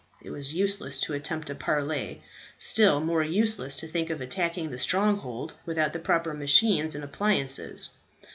It 0.23 0.31
was 0.31 0.55
useless 0.55 0.97
to 1.01 1.13
attempt 1.13 1.51
a 1.51 1.53
parley; 1.53 2.23
still 2.57 3.01
more 3.01 3.21
useless 3.21 3.75
to 3.75 3.87
think 3.87 4.09
of 4.09 4.19
attacking 4.19 4.71
the 4.71 4.79
stronghold 4.79 5.53
without 5.63 5.93
the 5.93 5.99
proper 5.99 6.33
machines 6.33 6.95
and 6.95 7.03
appliances. 7.03 7.89